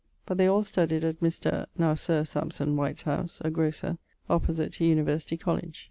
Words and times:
But 0.25 0.39
they 0.39 0.47
all 0.47 0.63
studyed 0.63 1.03
at 1.03 1.19
Mr. 1.19 1.67
(now 1.77 1.93
Sir) 1.93 2.23
Sampson 2.23 2.75
White's 2.75 3.03
house, 3.03 3.39
a 3.45 3.51
grocer, 3.51 3.99
opposite 4.31 4.73
to 4.73 4.85
University 4.85 5.37
College. 5.37 5.79